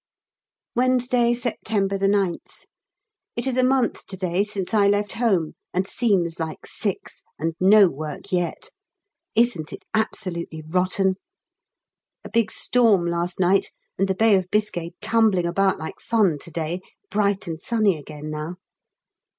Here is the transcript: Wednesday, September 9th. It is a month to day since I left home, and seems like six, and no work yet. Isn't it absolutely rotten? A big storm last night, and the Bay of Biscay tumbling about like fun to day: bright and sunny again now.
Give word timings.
Wednesday, 0.73 1.31
September 1.35 1.95
9th. 1.95 2.65
It 3.35 3.45
is 3.45 3.55
a 3.55 3.63
month 3.63 4.07
to 4.07 4.17
day 4.17 4.43
since 4.43 4.73
I 4.73 4.87
left 4.87 5.13
home, 5.13 5.53
and 5.75 5.87
seems 5.87 6.39
like 6.39 6.65
six, 6.65 7.21
and 7.37 7.53
no 7.59 7.87
work 7.87 8.31
yet. 8.31 8.71
Isn't 9.35 9.71
it 9.71 9.85
absolutely 9.93 10.63
rotten? 10.67 11.17
A 12.23 12.31
big 12.31 12.51
storm 12.51 13.05
last 13.05 13.39
night, 13.39 13.67
and 13.95 14.07
the 14.07 14.15
Bay 14.15 14.33
of 14.35 14.49
Biscay 14.49 14.93
tumbling 15.01 15.45
about 15.45 15.77
like 15.77 15.99
fun 15.99 16.39
to 16.39 16.49
day: 16.49 16.81
bright 17.11 17.45
and 17.47 17.61
sunny 17.61 17.95
again 17.95 18.31
now. 18.31 18.55